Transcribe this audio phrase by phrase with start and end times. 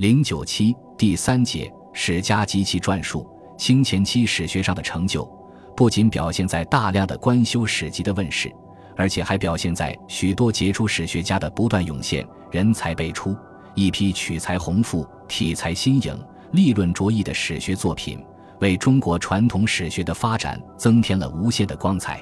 [0.00, 3.28] 零九七第三节史家及其传述。
[3.58, 5.30] 清前期史学上的成就，
[5.76, 8.50] 不仅表现在大量的官修史籍的问世，
[8.96, 13.36] 而且还表现在许多杰出史学家的不断涌现，人才辈出，
[13.74, 16.18] 一批取材宏富、题材新颖、
[16.52, 18.24] 立论卓异的史学作品，
[18.60, 22.18] 为中国传统史学的发展增添了无限的光彩。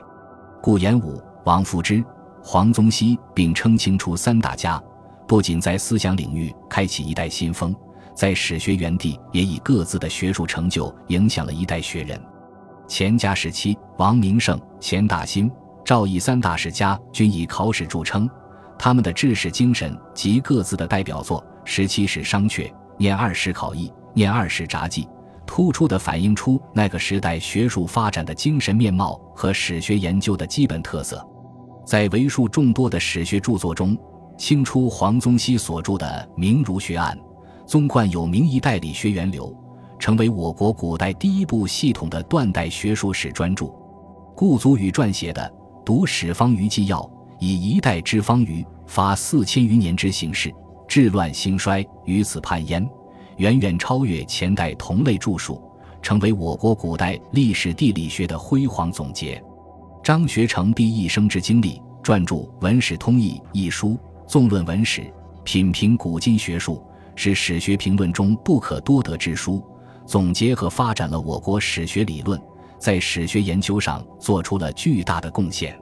[0.61, 2.05] 顾炎武、王夫之、
[2.43, 4.83] 黄宗羲并称清初三大家。
[5.29, 7.77] 不仅在思想领域开启一代新风，
[8.15, 12.19] 在史学园地也以各自的学术成就影响了一代学人。
[12.89, 15.51] 乾嘉时期，王明胜、钱大新、
[15.85, 18.27] 赵翼三大史家均以考史著称，
[18.79, 25.05] 他们的治史精神及各自的代表作《十七史商榷》《念二史考异》《念二史札记》，
[25.47, 31.23] 突出地反映出那个时代学术发展的精神面貌和史学研究的基本特色。
[31.85, 33.95] 在为数众多的史学著作中，
[34.39, 36.07] 清初黄宗羲所著的
[36.41, 37.19] 《明儒学案》，
[37.67, 39.53] 纵贯有明一代理学源流，
[39.99, 43.67] 成为我国古代第一部系统的断代学术史专著。
[44.37, 45.43] 顾祖禹撰写的
[45.85, 47.01] 《读史方舆纪要》，
[47.41, 50.55] 以一代之方舆发四千余年之形式，
[50.87, 52.89] 治乱兴衰于此判焉，
[53.39, 55.61] 远远超越前代同类著述，
[56.01, 59.43] 成为我国古代历史地理学的辉煌总结。
[60.01, 63.99] 张学成毕一生之经历，撰著《文史通义》一书。
[64.29, 65.11] 纵论文史，
[65.43, 66.85] 品评古今学术，
[67.17, 69.65] 是史学评论中不可多得之书。
[70.05, 72.39] 总结和发展了我国史学理论，
[72.79, 75.75] 在史学研究上做出了巨大的贡献。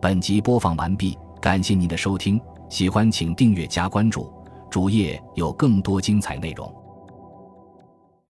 [0.00, 4.32] 本集播放完毕，感谢您的收听，喜欢请订阅加关注，
[4.70, 6.74] 主页有更多精彩内容。